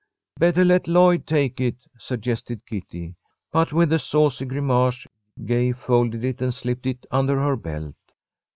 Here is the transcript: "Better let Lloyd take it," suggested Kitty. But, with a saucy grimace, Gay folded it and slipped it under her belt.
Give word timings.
"Better 0.39 0.65
let 0.65 0.87
Lloyd 0.87 1.27
take 1.27 1.61
it," 1.61 1.75
suggested 1.99 2.65
Kitty. 2.65 3.13
But, 3.51 3.71
with 3.71 3.93
a 3.93 3.99
saucy 3.99 4.45
grimace, 4.45 5.05
Gay 5.45 5.73
folded 5.73 6.23
it 6.23 6.41
and 6.41 6.51
slipped 6.51 6.87
it 6.87 7.05
under 7.11 7.39
her 7.39 7.55
belt. 7.55 7.93